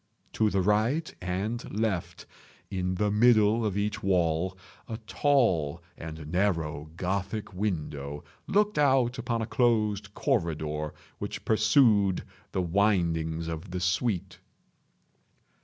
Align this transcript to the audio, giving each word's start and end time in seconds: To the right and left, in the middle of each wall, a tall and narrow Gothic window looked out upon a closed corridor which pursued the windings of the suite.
To 0.33 0.49
the 0.49 0.63
right 0.63 1.13
and 1.21 1.79
left, 1.79 2.25
in 2.71 2.95
the 2.95 3.11
middle 3.11 3.63
of 3.63 3.77
each 3.77 4.01
wall, 4.01 4.57
a 4.87 4.97
tall 5.05 5.83
and 5.95 6.31
narrow 6.31 6.89
Gothic 6.97 7.53
window 7.53 8.23
looked 8.47 8.79
out 8.79 9.19
upon 9.19 9.43
a 9.43 9.45
closed 9.45 10.15
corridor 10.15 10.95
which 11.19 11.45
pursued 11.45 12.23
the 12.51 12.63
windings 12.63 13.47
of 13.47 13.69
the 13.69 13.79
suite. 13.79 14.39